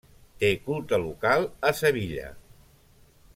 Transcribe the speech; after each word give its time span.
Té 0.43 0.49
culte 0.69 0.99
local 1.03 1.45
a 1.71 1.75
Sevilla. 1.81 2.33